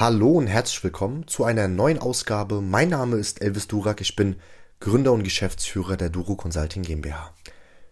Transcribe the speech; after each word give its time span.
Hallo 0.00 0.30
und 0.30 0.46
herzlich 0.46 0.84
willkommen 0.84 1.26
zu 1.26 1.42
einer 1.42 1.66
neuen 1.66 1.98
Ausgabe. 1.98 2.60
Mein 2.60 2.90
Name 2.90 3.16
ist 3.16 3.42
Elvis 3.42 3.66
Durak, 3.66 4.00
ich 4.00 4.14
bin 4.14 4.36
Gründer 4.78 5.10
und 5.10 5.24
Geschäftsführer 5.24 5.96
der 5.96 6.08
Duro 6.08 6.36
Consulting 6.36 6.84
GmbH. 6.84 7.34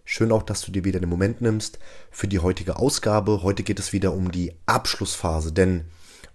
Schön 0.04 0.30
auch, 0.30 0.44
dass 0.44 0.62
du 0.62 0.70
dir 0.70 0.84
wieder 0.84 1.00
den 1.00 1.08
Moment 1.08 1.40
nimmst 1.40 1.80
für 2.12 2.28
die 2.28 2.38
heutige 2.38 2.76
Ausgabe. 2.76 3.42
Heute 3.42 3.64
geht 3.64 3.80
es 3.80 3.92
wieder 3.92 4.12
um 4.12 4.30
die 4.30 4.54
Abschlussphase, 4.66 5.50
denn 5.50 5.86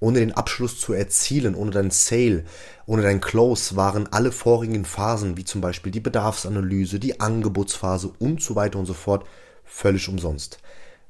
ohne 0.01 0.19
den 0.19 0.33
Abschluss 0.33 0.77
zu 0.77 0.91
erzielen, 0.91 1.55
ohne 1.55 1.71
dein 1.71 1.89
Sale, 1.89 2.43
ohne 2.85 3.03
dein 3.03 3.21
Close 3.21 3.77
waren 3.77 4.11
alle 4.11 4.33
vorigen 4.33 4.83
Phasen, 4.83 5.37
wie 5.37 5.45
zum 5.45 5.61
Beispiel 5.61 5.93
die 5.93 6.01
Bedarfsanalyse, 6.01 6.99
die 6.99 7.21
Angebotsphase 7.21 8.11
und 8.19 8.41
so 8.41 8.55
weiter 8.55 8.77
und 8.77 8.87
so 8.87 8.93
fort, 8.93 9.25
völlig 9.63 10.09
umsonst. 10.09 10.59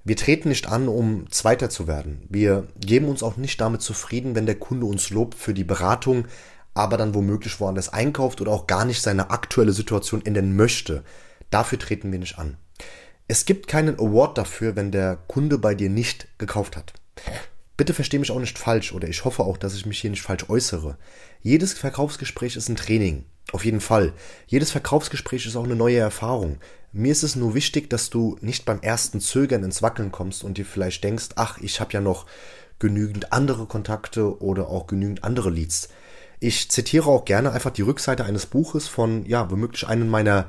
Wir 0.04 0.16
treten 0.16 0.50
nicht 0.50 0.68
an, 0.68 0.88
um 0.88 1.30
Zweiter 1.32 1.70
zu 1.70 1.88
werden. 1.88 2.26
Wir 2.30 2.68
geben 2.80 3.08
uns 3.08 3.22
auch 3.22 3.38
nicht 3.38 3.62
damit 3.62 3.82
zufrieden, 3.82 4.34
wenn 4.34 4.48
der 4.48 4.58
Kunde 4.58 4.88
uns 4.88 5.12
lobt 5.12 5.36
für 5.36 5.54
die 5.54 5.64
Beratung, 5.64 6.26
aber 6.74 6.98
dann 6.98 7.14
womöglich 7.14 7.60
woanders 7.60 7.90
einkauft 7.90 8.42
oder 8.42 8.52
auch 8.52 8.66
gar 8.66 8.86
nicht 8.86 9.02
seine 9.02 9.30
aktuelle 9.30 9.74
Situation 9.74 10.26
ändern 10.26 10.56
möchte. 10.56 11.04
Dafür 11.52 11.78
treten 11.78 12.12
wir 12.12 12.20
nicht 12.20 12.40
an. 12.40 12.58
Es 13.28 13.46
gibt 13.46 13.68
keinen 13.68 14.00
Award 14.00 14.38
dafür, 14.38 14.76
wenn 14.76 14.92
der 14.92 15.18
Kunde 15.28 15.58
bei 15.58 15.76
dir 15.76 15.90
nicht 15.90 16.28
gekauft 16.38 16.76
hat. 16.76 16.94
Bitte 17.78 17.94
verstehe 17.94 18.20
mich 18.20 18.32
auch 18.32 18.40
nicht 18.40 18.58
falsch 18.58 18.94
oder 18.94 19.08
ich 19.08 19.24
hoffe 19.24 19.44
auch, 19.44 19.58
dass 19.58 19.76
ich 19.76 19.86
mich 19.86 20.00
hier 20.00 20.10
nicht 20.10 20.22
falsch 20.22 20.50
äußere. 20.50 20.98
Jedes 21.42 21.74
Verkaufsgespräch 21.74 22.56
ist 22.56 22.70
ein 22.70 22.76
Training. 22.76 23.26
Auf 23.52 23.66
jeden 23.66 23.82
Fall. 23.82 24.14
Jedes 24.48 24.72
Verkaufsgespräch 24.72 25.46
ist 25.46 25.56
auch 25.56 25.66
eine 25.66 25.76
neue 25.76 25.98
Erfahrung. 25.98 26.58
Mir 26.94 27.12
ist 27.12 27.24
es 27.24 27.36
nur 27.36 27.54
wichtig, 27.54 27.90
dass 27.90 28.10
du 28.10 28.38
nicht 28.42 28.66
beim 28.66 28.82
ersten 28.82 29.22
Zögern 29.22 29.64
ins 29.64 29.82
Wackeln 29.82 30.12
kommst 30.12 30.44
und 30.44 30.58
dir 30.58 30.66
vielleicht 30.66 31.04
denkst, 31.04 31.30
ach, 31.36 31.58
ich 31.60 31.80
habe 31.80 31.94
ja 31.94 32.02
noch 32.02 32.26
genügend 32.80 33.32
andere 33.32 33.66
Kontakte 33.66 34.42
oder 34.42 34.70
auch 34.70 34.88
genügend 34.88 35.24
andere 35.24 35.50
Leads. 35.50 35.90
Ich 36.40 36.72
zitiere 36.72 37.08
auch 37.08 37.26
gerne 37.26 37.52
einfach 37.52 37.72
die 37.72 37.84
Rückseite 37.84 38.26
eines 38.26 38.48
Buches 38.48 38.88
von, 38.88 39.26
ja, 39.26 39.52
womöglich 39.52 39.88
einem 39.88 40.10
meiner 40.10 40.48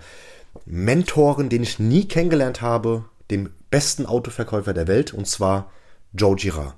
Mentoren, 0.64 1.48
den 1.48 1.62
ich 1.62 1.78
nie 1.78 2.09
kennengelernt 2.09 2.62
habe, 2.62 3.05
dem 3.31 3.50
besten 3.70 4.06
Autoverkäufer 4.06 4.72
der 4.72 4.89
Welt, 4.89 5.12
und 5.12 5.27
zwar 5.27 5.70
Joe 6.14 6.36
Girard. 6.36 6.74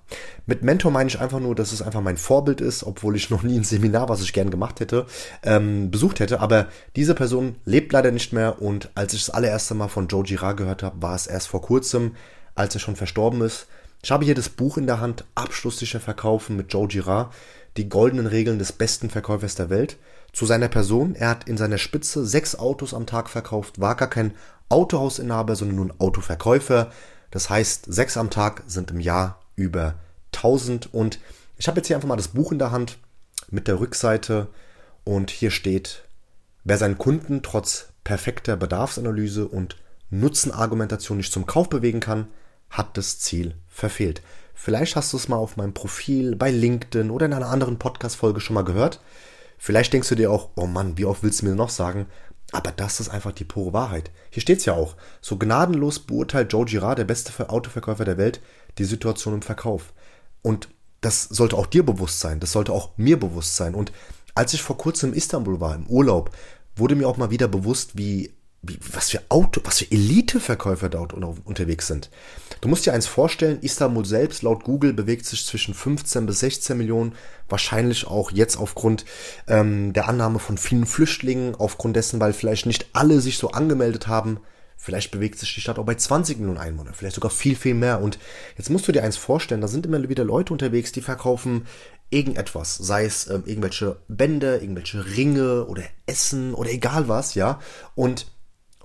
Mit 0.47 0.63
Mentor 0.63 0.93
meine 0.93 1.09
ich 1.09 1.21
einfach 1.21 1.41
nur, 1.41 1.55
dass 1.55 1.73
es 1.73 1.83
einfach 1.83 2.01
mein 2.01 2.17
Vorbild 2.17 2.61
ist, 2.61 2.85
obwohl 2.85 3.17
ich 3.17 3.31
noch 3.31 3.43
nie 3.43 3.57
ein 3.57 3.65
Seminar, 3.65 4.09
was 4.09 4.23
ich 4.23 4.33
gern 4.33 4.51
gemacht 4.51 4.81
hätte, 4.81 5.07
ähm, 5.43 5.91
besucht 5.91 6.21
hätte. 6.21 6.41
Aber 6.41 6.69
diese 6.97 7.15
Person 7.15 7.57
lebt 7.65 7.93
leider 7.93 8.13
nicht 8.13 8.33
mehr 8.33 8.63
und 8.63 8.91
als 8.95 9.13
ich 9.15 9.25
das 9.25 9.35
allererste 9.35 9.75
Mal 9.75 9.89
von 9.89 10.07
Joe 10.07 10.23
Girard 10.23 10.57
gehört 10.57 10.83
habe, 10.83 11.03
war 11.03 11.15
es 11.15 11.27
erst 11.27 11.49
vor 11.49 11.63
kurzem, 11.63 12.15
als 12.55 12.75
er 12.75 12.81
schon 12.81 12.97
verstorben 12.97 13.41
ist. 13.41 13.67
Ich 14.03 14.11
habe 14.11 14.25
hier 14.25 14.35
das 14.35 14.51
Buch 14.51 14.77
in 14.77 14.87
der 14.87 15.01
Hand, 15.01 15.25
Abschlusssicher 15.35 15.99
Verkaufen 15.99 16.57
mit 16.57 16.73
Joe 16.73 16.87
Girard, 16.87 17.33
die 17.77 17.89
goldenen 17.89 18.27
Regeln 18.27 18.59
des 18.59 18.73
besten 18.73 19.11
Verkäufers 19.11 19.55
der 19.57 19.71
Welt. 19.71 19.97
Zu 20.33 20.47
seiner 20.47 20.69
Person, 20.69 21.15
er 21.15 21.31
hat 21.31 21.49
in 21.49 21.57
seiner 21.57 21.79
Spitze 21.79 22.25
sechs 22.27 22.57
Autos 22.57 22.93
am 22.95 23.07
Tag 23.07 23.29
verkauft, 23.29 23.81
war 23.81 23.95
gar 23.97 24.11
kein 24.11 24.35
Autohausinhaber, 24.69 25.57
sondern 25.57 25.77
nur 25.77 25.87
ein 25.87 26.01
Autoverkäufer 26.01 26.91
das 27.35 27.51
heißt, 27.51 27.93
sechs 27.93 28.17
am 28.17 28.31
Tag 28.31 28.63
sind 28.69 28.93
im 28.93 29.01
Jahr 29.01 29.41
über 29.57 29.97
1000. 30.33 30.95
Und 30.95 31.19
ich 31.57 31.67
habe 31.67 31.79
jetzt 31.79 31.89
hier 31.89 31.97
einfach 31.97 32.09
mal 32.09 32.15
das 32.15 32.29
Buch 32.29 32.53
in 32.53 32.61
der 32.61 32.71
Hand 32.71 32.99
mit 33.51 33.67
der 33.67 33.81
Rückseite. 33.81 34.47
Und 35.03 35.33
hier 35.33 35.51
steht, 35.51 36.05
wer 36.63 36.79
seinen 36.79 36.97
Kunden 36.97 37.43
trotz 37.43 37.89
perfekter 38.05 38.57
Bedarfsanalyse 38.57 39.49
und 39.49 39.77
Nutzenargumentation 40.11 41.17
nicht 41.17 41.33
zum 41.33 41.45
Kauf 41.45 41.69
bewegen 41.69 41.99
kann, 41.99 42.29
hat 42.71 42.97
das 42.97 43.19
Ziel 43.19 43.57
verfehlt. 43.67 44.23
Vielleicht 44.55 44.95
hast 44.95 45.13
du 45.13 45.17
es 45.17 45.27
mal 45.27 45.35
auf 45.35 45.57
meinem 45.57 45.75
Profil, 45.75 46.37
bei 46.37 46.53
LinkedIn 46.53 47.11
oder 47.11 47.27
in 47.27 47.33
einer 47.33 47.49
anderen 47.51 47.81
Podcast-Folge 47.81 48.39
schon 48.39 48.55
mal 48.55 48.63
gehört. 48.63 49.01
Vielleicht 49.59 49.93
denkst 49.93 50.09
du 50.09 50.15
dir 50.15 50.31
auch, 50.31 50.51
oh 50.55 50.67
Mann, 50.69 50.99
wie 50.99 51.05
oft 51.05 51.25
willst 51.25 51.43
du 51.43 51.47
mir 51.47 51.57
noch 51.57 51.71
sagen? 51.71 52.07
Aber 52.55 52.71
das 52.71 53.01
ist 53.01 53.09
einfach 53.09 53.33
die 53.33 53.43
pure 53.43 53.73
Wahrheit. 53.73 54.13
Hier 54.31 54.41
steht 54.41 54.61
es 54.61 54.65
ja 54.65 54.75
auch. 54.75 54.95
So 55.21 55.37
gnadenlos 55.37 55.99
beurteilt 55.99 56.53
Joe 56.53 56.65
Girard, 56.65 56.99
der 56.99 57.05
beste 57.05 57.51
Autoverkäufer 57.51 58.05
der 58.05 58.17
Welt, 58.17 58.41
die 58.79 58.85
Situation 58.85 59.35
im 59.35 59.43
Verkauf. 59.43 59.93
Und 60.41 60.69
das 61.01 61.25
sollte 61.25 61.57
auch 61.57 61.67
dir 61.67 61.85
bewusst 61.85 62.21
sein. 62.21 62.39
Das 62.39 62.53
sollte 62.53 62.73
auch 62.73 62.97
mir 62.97 63.19
bewusst 63.19 63.57
sein. 63.57 63.75
Und 63.75 63.91
als 64.37 64.55
ich 64.55 64.63
vor 64.63 64.79
kurzem 64.79 65.11
in 65.11 65.17
Istanbul 65.17 65.59
war, 65.59 65.75
im 65.75 65.89
Urlaub, 65.89 66.31
wurde 66.77 66.95
mir 66.95 67.09
auch 67.09 67.17
mal 67.17 67.33
wieder 67.33 67.49
bewusst, 67.49 67.99
wie, 67.99 68.33
was 68.93 69.11
für 69.11 69.23
Auto, 69.29 69.61
was 69.65 69.79
für 69.79 69.91
Eliteverkäufer 69.91 70.89
dort 70.89 71.13
unterwegs 71.13 71.87
sind. 71.87 72.11
Du 72.61 72.69
musst 72.69 72.87
dir 72.87 72.93
eins 72.93 73.07
vorstellen, 73.07 73.59
Istanbul 73.61 74.05
selbst 74.05 74.43
laut 74.43 74.65
Google 74.65 74.93
bewegt 74.93 75.27
sich 75.27 75.45
zwischen 75.45 75.75
15 75.75 76.27
bis 76.27 76.41
16 76.41 76.77
Millionen, 76.77 77.15
wahrscheinlich 77.49 78.07
auch 78.07 78.31
jetzt 78.31 78.57
aufgrund 78.57 79.05
ähm, 79.47 79.93
der 79.93 80.09
Annahme 80.09 80.39
von 80.39 80.59
vielen 80.59 80.87
Flüchtlingen, 80.87 81.55
aufgrund 81.55 81.97
dessen, 81.97 82.21
weil 82.21 82.33
vielleicht 82.33 82.67
nicht 82.67 82.87
alle 82.93 83.21
sich 83.21 83.39
so 83.39 83.51
angemeldet 83.51 84.07
haben. 84.07 84.41
Vielleicht 84.77 85.13
bewegt 85.13 85.39
sich 85.39 85.55
die 85.55 85.61
Stadt 85.61 85.79
auch 85.79 85.87
bei 85.87 85.95
20 85.95 86.39
Millionen 86.39 86.59
Einwohnern, 86.59 86.95
vielleicht 86.95 87.15
sogar 87.15 87.31
viel, 87.31 87.57
viel 87.57 87.75
mehr. 87.75 88.03
Und 88.03 88.19
jetzt 88.59 88.71
musst 88.71 88.87
du 88.87 88.93
dir 88.93 89.03
eins 89.03 89.17
vorstellen, 89.17 89.61
da 89.61 89.69
sind 89.69 89.87
immer 89.87 90.09
wieder 90.09 90.25
Leute 90.25 90.53
unterwegs, 90.53 90.93
die 90.93 91.01
verkaufen 91.01 91.67
irgendetwas, 92.11 92.77
sei 92.77 93.05
es 93.05 93.29
ähm, 93.29 93.45
irgendwelche 93.47 93.97
Bänder, 94.09 94.61
irgendwelche 94.61 95.17
Ringe 95.17 95.67
oder 95.67 95.83
Essen 96.07 96.55
oder 96.55 96.71
egal 96.71 97.09
was, 97.09 97.35
ja. 97.35 97.61
Und 97.95 98.34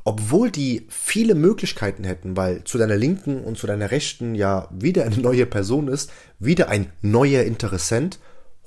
obwohl 0.09 0.49
die 0.49 0.87
viele 0.89 1.35
Möglichkeiten 1.35 2.03
hätten, 2.03 2.35
weil 2.35 2.63
zu 2.63 2.79
deiner 2.79 2.95
Linken 2.95 3.43
und 3.43 3.59
zu 3.59 3.67
deiner 3.67 3.91
Rechten 3.91 4.33
ja 4.33 4.67
wieder 4.71 5.05
eine 5.05 5.19
neue 5.19 5.45
Person 5.45 5.87
ist, 5.87 6.09
wieder 6.39 6.67
ein 6.69 6.91
neuer 7.03 7.43
Interessent, 7.43 8.17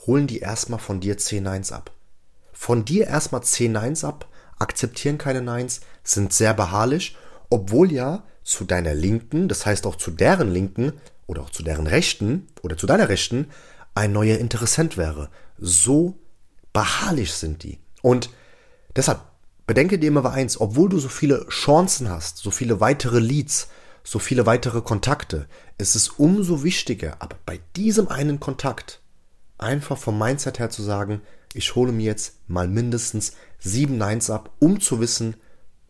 holen 0.06 0.28
die 0.28 0.38
erstmal 0.38 0.78
von 0.78 1.00
dir 1.00 1.18
10 1.18 1.42
Neins 1.42 1.72
ab. 1.72 1.90
Von 2.52 2.84
dir 2.84 3.08
erstmal 3.08 3.42
10 3.42 3.72
Neins 3.72 4.04
ab, 4.04 4.28
akzeptieren 4.60 5.18
keine 5.18 5.42
Neins, 5.42 5.80
sind 6.04 6.32
sehr 6.32 6.54
beharrlich, 6.54 7.16
obwohl 7.50 7.90
ja 7.90 8.22
zu 8.44 8.64
deiner 8.64 8.94
Linken, 8.94 9.48
das 9.48 9.66
heißt 9.66 9.84
auch 9.84 9.96
zu 9.96 10.12
deren 10.12 10.48
Linken 10.48 10.92
oder 11.26 11.42
auch 11.42 11.50
zu 11.50 11.64
deren 11.64 11.88
Rechten 11.88 12.46
oder 12.62 12.76
zu 12.76 12.86
deiner 12.86 13.08
Rechten, 13.08 13.48
ein 13.96 14.12
neuer 14.12 14.38
Interessent 14.38 14.96
wäre. 14.96 15.28
So 15.58 16.14
beharrlich 16.72 17.32
sind 17.32 17.64
die. 17.64 17.80
Und 18.00 18.30
deshalb 18.94 19.31
Bedenke 19.66 19.98
dir 19.98 20.08
immer 20.08 20.30
eins, 20.30 20.60
obwohl 20.60 20.88
du 20.88 20.98
so 20.98 21.08
viele 21.08 21.46
Chancen 21.48 22.08
hast, 22.08 22.38
so 22.38 22.50
viele 22.50 22.80
weitere 22.80 23.20
Leads, 23.20 23.68
so 24.04 24.18
viele 24.18 24.46
weitere 24.46 24.80
Kontakte, 24.80 25.46
ist 25.78 25.94
es 25.94 26.08
umso 26.08 26.64
wichtiger, 26.64 27.16
aber 27.20 27.36
bei 27.46 27.60
diesem 27.76 28.08
einen 28.08 28.40
Kontakt 28.40 29.00
einfach 29.58 29.96
vom 29.96 30.18
Mindset 30.18 30.58
her 30.58 30.70
zu 30.70 30.82
sagen, 30.82 31.22
ich 31.54 31.74
hole 31.74 31.92
mir 31.92 32.06
jetzt 32.06 32.38
mal 32.48 32.66
mindestens 32.66 33.34
sieben 33.58 33.98
Neins 33.98 34.30
ab, 34.30 34.50
um 34.58 34.80
zu 34.80 35.00
wissen, 35.00 35.36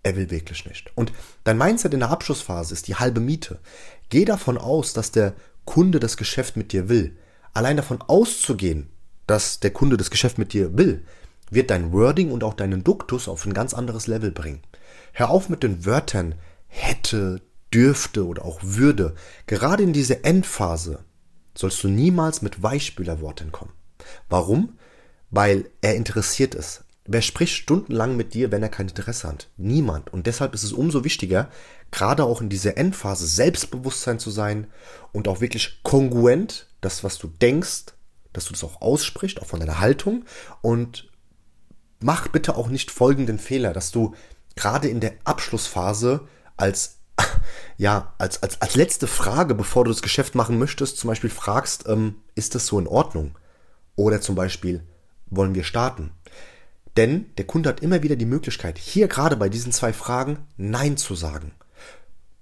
er 0.03 0.17
will 0.17 0.31
wirklich 0.31 0.67
nicht. 0.67 0.93
Und 0.97 1.13
dein 1.45 1.59
Mindset 1.59 1.95
in 1.95 2.01
der 2.01 2.11
Abschlussphase 2.11 2.75
ist 2.75 2.89
die 2.89 2.97
halbe 2.97 3.21
Miete. 3.21 3.61
Geh 4.09 4.25
davon 4.25 4.59
aus, 4.59 4.93
dass 4.93 5.13
der 5.13 5.35
Kunde 5.65 6.01
das 6.01 6.17
Geschäft 6.17 6.57
mit 6.57 6.73
dir 6.73 6.89
will. 6.89 7.17
Allein 7.55 7.77
davon 7.77 8.03
auszugehen, 8.03 8.91
dass 9.27 9.61
der 9.61 9.71
Kunde 9.71 9.97
das 9.97 10.11
Geschäft 10.11 10.39
mit 10.39 10.53
dir 10.53 10.77
will, 10.77 11.05
wird 11.53 11.71
dein 11.71 11.93
Wording 11.93 12.31
und 12.31 12.45
auch 12.45 12.55
deinen 12.55 12.83
Duktus 12.83 13.29
auf 13.29 13.45
ein 13.45 13.55
ganz 13.55 13.75
anderes 13.75 14.07
Level 14.07 14.31
bringen. 14.31 14.63
Hör 15.13 15.31
auf 15.31 15.49
mit 15.49 15.63
den 15.63 15.85
Wörtern 15.85 16.35
hätte, 16.67 17.43
dürfte 17.73 18.27
oder 18.27 18.45
auch 18.45 18.61
würde. 18.63 19.15
Gerade 19.47 19.83
in 19.83 19.93
dieser 19.93 20.25
Endphase 20.25 21.05
sollst 21.55 21.83
du 21.85 21.89
niemals 21.89 22.43
mit 22.43 22.63
Weichspülerworten 22.63 23.53
kommen. 23.53 23.73
Warum? 24.29 24.79
Weil 25.31 25.71
er 25.83 25.95
interessiert 25.97 26.55
ist. 26.55 26.85
Wer 27.05 27.21
spricht 27.21 27.55
stundenlang 27.55 28.17
mit 28.17 28.33
dir, 28.33 28.53
wenn 28.53 28.63
er 28.63 28.69
kein 28.69 28.89
Interesse 28.89 29.29
hat? 29.29 29.51
Niemand. 29.57 30.13
Und 30.13 30.27
deshalb 30.27 30.55
ist 30.55 30.63
es 30.63 30.73
umso 30.73 31.05
wichtiger, 31.05 31.51
gerade 31.91 32.25
auch 32.25 32.41
in 32.41 32.49
dieser 32.49 32.77
Endphase 32.77 33.27
Selbstbewusstsein 33.27 34.19
zu 34.19 34.31
sein 34.31 34.69
und 35.11 35.27
auch 35.27 35.41
wirklich 35.41 35.81
kongruent, 35.83 36.69
das, 36.81 37.03
was 37.03 37.19
du 37.19 37.27
denkst, 37.27 37.87
dass 38.33 38.47
du 38.47 38.53
das 38.53 38.65
auch 38.65 38.81
aussprichst, 38.81 39.43
auch 39.43 39.47
von 39.47 39.61
deiner 39.61 39.81
Haltung 39.81 40.25
und 40.63 41.12
mach 42.03 42.29
bitte 42.29 42.57
auch 42.57 42.69
nicht 42.69 42.91
folgenden 42.91 43.39
Fehler, 43.39 43.73
dass 43.73 43.91
du 43.91 44.15
gerade 44.57 44.89
in 44.89 45.01
der 45.01 45.15
Abschlussphase 45.25 46.27
als 46.57 46.99
ja, 47.77 48.15
als, 48.19 48.43
als, 48.43 48.61
als 48.61 48.75
letzte 48.75 49.07
Frage, 49.07 49.55
bevor 49.55 49.85
du 49.85 49.91
das 49.91 50.03
Geschäft 50.03 50.35
machen 50.35 50.59
möchtest, 50.59 50.99
zum 50.99 51.09
Beispiel 51.09 51.31
fragst, 51.31 51.87
ähm, 51.87 52.17
ist 52.35 52.55
das 52.55 52.67
so 52.67 52.79
in 52.79 52.87
Ordnung? 52.87 53.37
Oder 53.97 54.21
zum 54.21 54.35
Beispiel, 54.35 54.83
wollen 55.27 55.55
wir 55.55 55.65
starten? 55.65 56.11
Denn 56.97 57.27
der 57.37 57.47
Kunde 57.47 57.69
hat 57.69 57.81
immer 57.81 58.03
wieder 58.03 58.17
die 58.17 58.27
Möglichkeit, 58.27 58.79
hier 58.79 59.09
gerade 59.09 59.37
bei 59.37 59.49
diesen 59.49 59.73
zwei 59.73 59.93
Fragen 59.93 60.39
Nein 60.57 60.97
zu 60.97 61.15
sagen. 61.15 61.53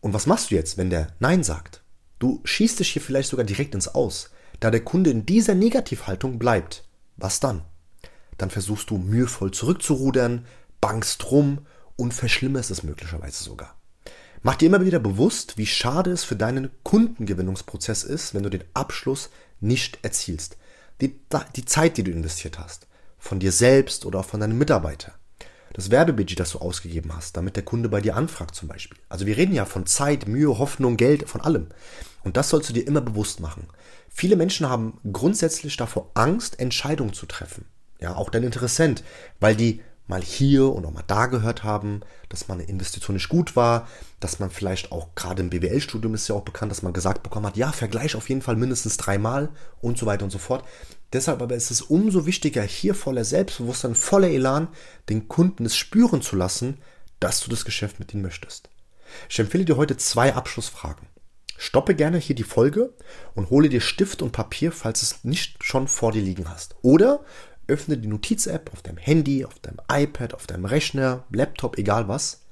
Und 0.01 0.15
was 0.15 0.27
machst 0.27 0.51
du 0.51 0.55
jetzt, 0.55 0.79
wenn 0.79 0.91
der 0.91 1.09
Nein 1.19 1.45
sagt? 1.45 1.83
Du 2.19 2.41
schießt 2.45 2.81
dich 2.81 2.91
hier 2.91 3.03
vielleicht 3.03 3.31
sogar 3.31 3.45
direkt 3.47 3.75
ins 3.75 3.89
Aus, 3.89 4.31
da 4.59 4.71
der 4.71 4.85
Kunde 4.85 5.11
in 5.11 5.27
dieser 5.27 5.55
Negativhaltung 5.55 6.39
bleibt. 6.39 6.85
Was 7.17 7.41
dann? 7.41 7.63
Dann 8.41 8.51
versuchst 8.51 8.91
du 8.91 8.99
mühevoll 8.99 9.51
zurückzurudern, 9.51 10.47
bangst 10.81 11.31
rum 11.31 11.67
und 11.97 12.15
verschlimmerst 12.15 12.71
es 12.71 12.83
möglicherweise 12.83 13.45
sogar. 13.45 13.77
Mach 14.43 14.57
dir 14.57 14.67
immer 14.67 14.85
wieder 14.85 14.99
bewusst, 14.99 15.59
wie 15.59 15.67
schade 15.67 16.11
es 16.11 16.25
für 16.25 16.37
deinen 16.37 16.71
Kundengewinnungsprozess 16.83 18.05
ist, 18.05 18.33
wenn 18.33 18.43
du 18.43 18.49
den 18.49 18.65
Abschluss 18.73 19.31
nicht 19.61 19.99
erzielst. 20.03 20.57
die, 21.03 21.19
die 21.57 21.65
Zeit, 21.65 21.97
die 21.97 22.03
du 22.03 22.11
investiert 22.11 22.59
hast. 22.59 22.87
Von 23.19 23.39
dir 23.39 23.53
selbst 23.53 24.07
oder 24.07 24.21
auch 24.21 24.25
von 24.25 24.41
deinem 24.41 24.59
Mitarbeiter. 24.59 25.13
Das 25.73 25.91
Werbebudget, 25.91 26.41
das 26.41 26.53
du 26.53 26.59
ausgegeben 26.59 27.15
hast, 27.15 27.37
damit 27.37 27.57
der 27.57 27.65
Kunde 27.65 27.89
bei 27.89 28.01
dir 28.01 28.17
anfragt 28.17 28.55
zum 28.55 28.69
Beispiel. 28.69 28.99
Also 29.09 29.27
wir 29.27 29.37
reden 29.37 29.55
ja 29.55 29.67
von 29.67 29.87
Zeit, 29.87 30.27
Mühe, 30.27 30.59
Hoffnung, 30.59 30.97
Geld, 30.97 31.29
von 31.29 31.41
allem. 31.43 31.69
Und 32.25 32.37
das 32.37 32.49
sollst 32.49 32.69
du 32.69 32.73
dir 32.73 32.87
immer 32.87 33.01
bewusst 33.01 33.41
machen. 33.41 33.69
Viele 34.09 34.37
Menschen 34.37 34.69
haben 34.69 34.99
grundsätzlich 35.13 35.77
davor 35.77 36.11
Angst, 36.15 36.59
Entscheidungen 36.59 37.13
zu 37.13 37.27
treffen. 37.27 37.67
Ja, 38.01 38.17
auch 38.17 38.31
dein 38.31 38.45
Interessent, 38.45 39.05
weil 39.41 39.55
die 39.55 39.81
mal 40.11 40.21
hier 40.21 40.67
und 40.67 40.85
auch 40.85 40.91
mal 40.91 41.05
da 41.07 41.27
gehört 41.27 41.63
haben, 41.65 42.01
dass 42.29 42.49
man 42.49 42.59
eine 42.59 42.69
Investition 42.69 43.15
nicht 43.15 43.29
gut 43.29 43.57
war, 43.57 43.89
dass 44.19 44.41
man 44.41 44.51
vielleicht 44.51 44.93
auch 44.93 45.15
gerade 45.15 45.41
im 45.41 45.51
BWL-Studium 45.51 46.15
ist 46.15 46.29
ja 46.29 46.35
auch 46.35 46.43
bekannt, 46.43 46.73
dass 46.73 46.83
man 46.83 46.93
gesagt 46.93 47.23
bekommen 47.23 47.47
hat, 47.47 47.57
ja, 47.57 47.73
vergleich 47.73 48.17
auf 48.17 48.29
jeden 48.29 48.43
Fall 48.43 48.57
mindestens 48.57 48.97
dreimal 48.97 49.51
und 49.81 49.97
so 49.97 50.07
weiter 50.07 50.25
und 50.25 50.31
so 50.31 50.39
fort. 50.39 50.65
Deshalb 51.13 51.41
aber 51.41 51.55
ist 51.55 51.71
es 51.71 51.81
umso 51.81 52.27
wichtiger, 52.27 52.63
hier 52.63 52.95
voller 52.95 53.25
Selbstbewusstsein, 53.25 53.95
voller 53.95 54.29
Elan, 54.29 54.69
den 55.09 55.29
Kunden 55.29 55.65
es 55.65 55.77
spüren 55.77 56.23
zu 56.23 56.37
lassen, 56.37 56.79
dass 57.21 57.41
du 57.41 57.51
das 57.51 57.65
Geschäft 57.65 57.99
mit 57.99 58.13
ihnen 58.13 58.23
möchtest. 58.23 58.69
Ich 59.29 59.39
empfehle 59.39 59.65
dir 59.65 59.77
heute 59.77 59.97
zwei 59.97 60.35
Abschlussfragen. 60.35 61.07
Stoppe 61.57 61.95
gerne 61.95 62.17
hier 62.17 62.35
die 62.35 62.43
Folge 62.43 62.95
und 63.35 63.51
hole 63.51 63.69
dir 63.69 63.83
Stift 63.83 64.23
und 64.23 64.33
Papier, 64.33 64.73
falls 64.73 65.03
es 65.03 65.25
nicht 65.25 65.63
schon 65.63 65.89
vor 65.89 66.11
dir 66.11 66.23
liegen 66.23 66.49
hast. 66.49 66.75
Oder 66.81 67.21
öffne 67.71 67.97
die 67.97 68.09
Notiz-App 68.09 68.71
auf 68.73 68.83
deinem 68.83 68.99
Handy, 68.99 69.45
auf 69.45 69.59
deinem 69.61 69.81
iPad, 69.91 70.35
auf 70.35 70.47
deinem 70.47 70.65
Rechner, 70.67 71.25
Laptop, 71.31 71.79
egal 71.79 72.09
was. 72.09 72.43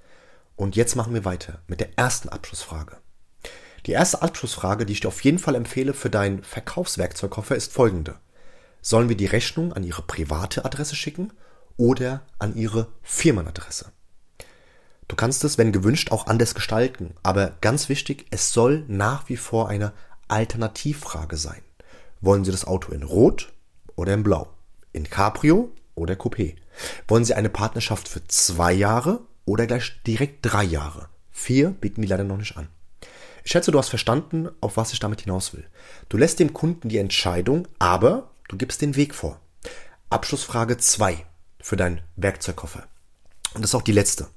Und 0.57 0.77
jetzt 0.77 0.97
machen 0.97 1.15
wir 1.15 1.25
weiter 1.25 1.61
mit 1.67 1.81
der 1.81 1.99
ersten 1.99 2.29
Abschlussfrage. 2.29 2.97
Die 3.87 3.93
erste 3.93 4.23
Abschlussfrage, 4.23 4.87
die 4.87 4.93
ich 4.93 5.01
dir 5.01 5.09
auf 5.09 5.23
jeden 5.23 5.39
Fall 5.39 5.55
empfehle 5.55 5.95
für 5.95 6.11
deinen 6.11 6.43
Verkaufswerkzeugkoffer, 6.43 7.57
ist 7.57 7.73
folgende. 7.73 8.17
Sollen 8.81 9.09
wir 9.09 9.17
die 9.17 9.27
Rechnung 9.27 9.73
an 9.73 9.85
Ihre 9.85 10.03
private 10.03 10.65
Adresse 10.65 10.97
schicken 10.97 11.33
oder 11.77 12.23
an 12.39 12.57
Ihre 12.57 12.89
Firmenadresse? 13.03 13.93
Du 15.09 15.17
kannst 15.17 15.43
es, 15.45 15.57
wenn 15.59 15.73
gewünscht, 15.73 16.13
auch 16.13 16.27
anders 16.27 16.55
gestalten. 16.55 17.15
Aber 17.23 17.55
ganz 17.61 17.89
wichtig, 17.89 18.27
es 18.31 18.53
soll 18.53 18.85
nach 18.89 19.29
wie 19.29 19.37
vor 19.37 19.69
eine 19.69 19.93
Alternativfrage 20.29 21.37
sein. 21.37 21.63
Wollen 22.21 22.45
Sie 22.45 22.51
das 22.51 22.67
Auto 22.67 22.93
in 22.93 23.03
Rot 23.03 23.53
oder 23.97 24.13
in 24.13 24.23
Blau? 24.23 24.58
In 24.93 25.09
Cabrio 25.09 25.73
oder 25.95 26.15
Coupé? 26.15 26.57
Wollen 27.07 27.25
Sie 27.25 27.35
eine 27.35 27.49
Partnerschaft 27.49 28.09
für 28.09 28.27
zwei 28.27 28.73
Jahre 28.73 29.21
oder 29.45 29.67
gleich 29.67 30.01
direkt 30.07 30.39
drei 30.43 30.65
Jahre? 30.65 31.09
Vier 31.31 31.71
bieten 31.71 32.03
die 32.03 32.09
leider 32.09 32.25
noch 32.25 32.37
nicht 32.37 32.57
an. 32.57 32.69
Ich 33.45 33.53
schätze, 33.53 33.71
du 33.71 33.79
hast 33.79 33.89
verstanden, 33.89 34.49
auf 34.61 34.77
was 34.77 34.93
ich 34.93 35.01
damit 35.01 35.23
hinaus 35.23 35.55
will. 35.55 35.65
Du 36.09 36.17
lässt 36.17 36.39
dem 36.39 36.53
Kunden 36.53 36.89
die 36.89 36.99
Entscheidung, 36.99 37.67
aber 37.79 38.31
du 38.49 38.57
gibst 38.57 38.83
den 38.83 38.97
Weg 38.97 39.15
vor. 39.15 39.41
Abschlussfrage 40.11 40.77
2 40.77 41.25
für 41.61 41.77
deinen 41.77 42.03
Werkzeugkoffer. 42.17 42.87
Und 43.55 43.63
das 43.63 43.71
ist 43.71 43.75
auch 43.75 43.83
die 43.83 43.93
letzte. 43.93 44.29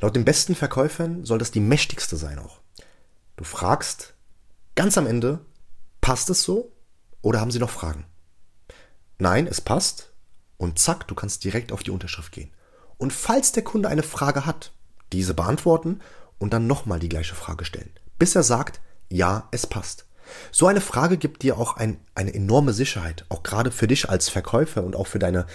Laut 0.00 0.16
den 0.16 0.24
besten 0.24 0.54
Verkäufern 0.54 1.24
soll 1.24 1.38
das 1.38 1.50
die 1.50 1.60
mächtigste 1.60 2.16
sein 2.16 2.38
auch. 2.38 2.60
Du 3.36 3.44
fragst 3.44 4.14
ganz 4.74 4.96
am 4.96 5.06
Ende, 5.06 5.40
passt 6.00 6.30
es 6.30 6.42
so 6.42 6.72
oder 7.22 7.40
haben 7.40 7.50
sie 7.50 7.58
noch 7.58 7.70
Fragen? 7.70 8.04
Nein, 9.20 9.46
es 9.46 9.60
passt 9.60 10.12
und 10.56 10.78
zack, 10.78 11.06
du 11.06 11.14
kannst 11.14 11.44
direkt 11.44 11.72
auf 11.72 11.82
die 11.82 11.90
Unterschrift 11.90 12.32
gehen. 12.32 12.50
Und 12.96 13.12
falls 13.12 13.52
der 13.52 13.62
Kunde 13.62 13.88
eine 13.88 14.02
Frage 14.02 14.46
hat, 14.46 14.72
diese 15.12 15.34
beantworten 15.34 16.00
und 16.38 16.52
dann 16.54 16.66
nochmal 16.66 16.98
die 16.98 17.08
gleiche 17.08 17.34
Frage 17.34 17.66
stellen, 17.66 17.90
bis 18.18 18.34
er 18.34 18.42
sagt, 18.42 18.80
ja, 19.10 19.48
es 19.50 19.66
passt. 19.66 20.06
So 20.52 20.68
eine 20.68 20.80
Frage 20.80 21.18
gibt 21.18 21.42
dir 21.42 21.58
auch 21.58 21.76
ein, 21.76 21.98
eine 22.14 22.32
enorme 22.32 22.72
Sicherheit, 22.72 23.26
auch 23.28 23.42
gerade 23.42 23.70
für 23.70 23.86
dich 23.86 24.08
als 24.08 24.30
Verkäufer 24.30 24.84
und 24.84 24.96
auch 24.96 25.06
für 25.06 25.18
deine 25.18 25.46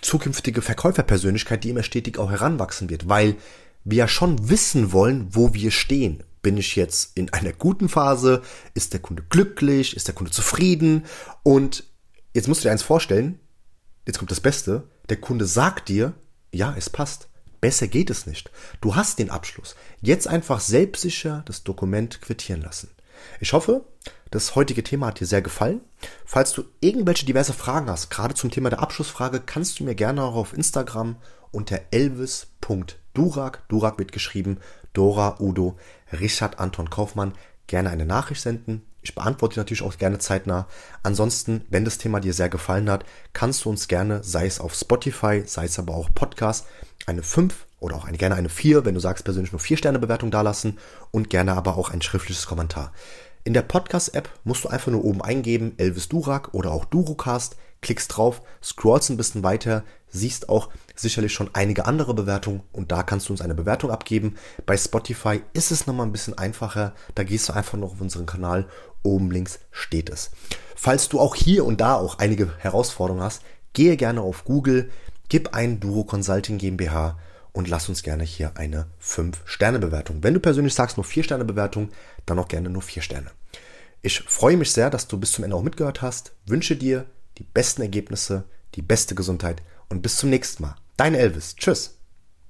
zukünftige 0.00 0.60
Verkäuferpersönlichkeit, 0.60 1.62
die 1.62 1.70
immer 1.70 1.82
stetig 1.84 2.18
auch 2.18 2.30
heranwachsen 2.30 2.90
wird, 2.90 3.08
weil 3.08 3.36
wir 3.84 3.98
ja 3.98 4.08
schon 4.08 4.48
wissen 4.48 4.92
wollen, 4.92 5.28
wo 5.30 5.54
wir 5.54 5.70
stehen. 5.70 6.24
Bin 6.42 6.56
ich 6.56 6.74
jetzt 6.74 7.16
in 7.16 7.32
einer 7.32 7.52
guten 7.52 7.88
Phase? 7.88 8.42
Ist 8.74 8.94
der 8.94 9.00
Kunde 9.00 9.22
glücklich? 9.28 9.94
Ist 9.94 10.08
der 10.08 10.14
Kunde 10.14 10.32
zufrieden? 10.32 11.04
Und 11.42 11.84
jetzt 12.34 12.48
musst 12.48 12.62
du 12.62 12.68
dir 12.68 12.72
eins 12.72 12.82
vorstellen, 12.82 13.40
jetzt 14.06 14.18
kommt 14.18 14.30
das 14.30 14.40
Beste, 14.40 14.88
der 15.08 15.16
Kunde 15.16 15.46
sagt 15.46 15.88
dir, 15.88 16.12
ja, 16.52 16.74
es 16.76 16.90
passt. 16.90 17.28
Besser 17.60 17.88
geht 17.88 18.10
es 18.10 18.26
nicht. 18.26 18.50
Du 18.82 18.94
hast 18.94 19.18
den 19.18 19.30
Abschluss. 19.30 19.74
Jetzt 20.02 20.28
einfach 20.28 20.60
selbstsicher 20.60 21.42
das 21.46 21.64
Dokument 21.64 22.20
quittieren 22.20 22.60
lassen. 22.60 22.90
Ich 23.40 23.54
hoffe, 23.54 23.86
das 24.30 24.54
heutige 24.54 24.84
Thema 24.84 25.06
hat 25.06 25.20
dir 25.20 25.26
sehr 25.26 25.40
gefallen. 25.40 25.80
Falls 26.26 26.52
du 26.52 26.64
irgendwelche 26.80 27.24
diverse 27.24 27.54
Fragen 27.54 27.88
hast, 27.88 28.10
gerade 28.10 28.34
zum 28.34 28.50
Thema 28.50 28.68
der 28.68 28.80
Abschlussfrage, 28.80 29.40
kannst 29.40 29.80
du 29.80 29.84
mir 29.84 29.94
gerne 29.94 30.22
auch 30.22 30.34
auf 30.34 30.52
Instagram 30.52 31.16
unter 31.52 31.80
elvis.durak, 31.90 33.68
Durak 33.68 33.98
wird 33.98 34.12
geschrieben, 34.12 34.58
Dora, 34.92 35.40
Udo, 35.40 35.78
Richard, 36.12 36.58
Anton 36.58 36.90
Kaufmann, 36.90 37.32
gerne 37.66 37.90
eine 37.90 38.06
Nachricht 38.06 38.42
senden. 38.42 38.82
Ich 39.04 39.14
beantworte 39.14 39.60
natürlich 39.60 39.82
auch 39.82 39.98
gerne 39.98 40.18
zeitnah. 40.18 40.66
Ansonsten, 41.02 41.66
wenn 41.68 41.84
das 41.84 41.98
Thema 41.98 42.20
dir 42.20 42.32
sehr 42.32 42.48
gefallen 42.48 42.90
hat, 42.90 43.04
kannst 43.34 43.64
du 43.64 43.70
uns 43.70 43.86
gerne, 43.86 44.24
sei 44.24 44.46
es 44.46 44.58
auf 44.58 44.74
Spotify, 44.74 45.42
sei 45.44 45.66
es 45.66 45.78
aber 45.78 45.94
auch 45.94 46.08
Podcast, 46.14 46.66
eine 47.06 47.22
5 47.22 47.54
oder 47.80 47.96
auch 47.96 48.06
eine, 48.06 48.16
gerne 48.16 48.34
eine 48.34 48.48
4, 48.48 48.86
wenn 48.86 48.94
du 48.94 49.00
sagst 49.00 49.24
persönlich 49.24 49.52
nur 49.52 49.60
4 49.60 49.76
Sterne 49.76 49.98
Bewertung 49.98 50.30
dalassen 50.30 50.78
und 51.10 51.28
gerne 51.28 51.52
aber 51.52 51.76
auch 51.76 51.90
ein 51.90 52.00
schriftliches 52.00 52.46
Kommentar. 52.46 52.92
In 53.44 53.52
der 53.52 53.60
Podcast-App 53.60 54.30
musst 54.44 54.64
du 54.64 54.68
einfach 54.68 54.90
nur 54.90 55.04
oben 55.04 55.20
eingeben, 55.20 55.74
Elvis 55.76 56.08
Durak 56.08 56.54
oder 56.54 56.72
auch 56.72 56.86
Durucast, 56.86 57.56
klickst 57.82 58.16
drauf, 58.16 58.40
scrollst 58.62 59.10
ein 59.10 59.18
bisschen 59.18 59.42
weiter, 59.42 59.84
siehst 60.08 60.48
auch 60.48 60.70
sicherlich 60.96 61.34
schon 61.34 61.50
einige 61.52 61.84
andere 61.84 62.14
Bewertungen 62.14 62.62
und 62.72 62.90
da 62.90 63.02
kannst 63.02 63.28
du 63.28 63.34
uns 63.34 63.42
eine 63.42 63.54
Bewertung 63.54 63.90
abgeben. 63.90 64.36
Bei 64.64 64.76
Spotify 64.76 65.42
ist 65.52 65.70
es 65.70 65.86
nochmal 65.86 66.06
ein 66.06 66.12
bisschen 66.12 66.38
einfacher, 66.38 66.94
da 67.14 67.22
gehst 67.24 67.48
du 67.48 67.52
einfach 67.52 67.76
noch 67.76 67.92
auf 67.92 68.00
unseren 68.00 68.24
Kanal, 68.24 68.66
oben 69.04 69.30
links 69.30 69.60
steht 69.70 70.10
es. 70.10 70.32
Falls 70.74 71.08
du 71.08 71.20
auch 71.20 71.36
hier 71.36 71.64
und 71.64 71.80
da 71.80 71.94
auch 71.94 72.18
einige 72.18 72.52
Herausforderungen 72.58 73.22
hast, 73.22 73.42
gehe 73.72 73.96
gerne 73.96 74.20
auf 74.20 74.44
Google, 74.44 74.90
gib 75.28 75.54
ein 75.54 75.78
Duro 75.80 76.04
Consulting 76.04 76.58
GmbH 76.58 77.18
und 77.52 77.68
lass 77.68 77.88
uns 77.88 78.02
gerne 78.02 78.24
hier 78.24 78.56
eine 78.56 78.86
5-Sterne-Bewertung. 79.00 80.22
Wenn 80.22 80.34
du 80.34 80.40
persönlich 80.40 80.74
sagst 80.74 80.96
nur 80.96 81.06
4-Sterne-Bewertung, 81.06 81.90
dann 82.26 82.38
auch 82.38 82.48
gerne 82.48 82.68
nur 82.68 82.82
4 82.82 83.02
Sterne. 83.02 83.30
Ich 84.02 84.20
freue 84.20 84.56
mich 84.56 84.72
sehr, 84.72 84.90
dass 84.90 85.06
du 85.08 85.18
bis 85.18 85.32
zum 85.32 85.44
Ende 85.44 85.56
auch 85.56 85.62
mitgehört 85.62 86.02
hast. 86.02 86.32
Wünsche 86.46 86.76
dir 86.76 87.06
die 87.38 87.44
besten 87.44 87.82
Ergebnisse, 87.82 88.44
die 88.74 88.82
beste 88.82 89.14
Gesundheit 89.14 89.62
und 89.88 90.02
bis 90.02 90.16
zum 90.16 90.30
nächsten 90.30 90.62
Mal. 90.62 90.76
Dein 90.96 91.14
Elvis. 91.14 91.56
Tschüss. 91.56 91.96